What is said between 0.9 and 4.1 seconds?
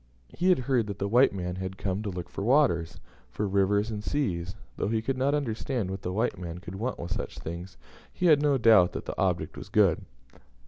the white man had come to look for waters, for rivers, and